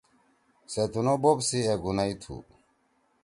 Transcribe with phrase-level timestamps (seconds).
[0.71, 2.35] سے تُنُو بوپ سی ایگُونئی تُھو۔